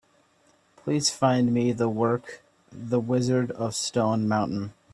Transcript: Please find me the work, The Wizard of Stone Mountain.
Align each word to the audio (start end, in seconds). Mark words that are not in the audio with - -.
Please 0.77 1.11
find 1.11 1.53
me 1.53 1.73
the 1.73 1.87
work, 1.87 2.41
The 2.71 2.99
Wizard 2.99 3.51
of 3.51 3.75
Stone 3.75 4.27
Mountain. 4.27 4.73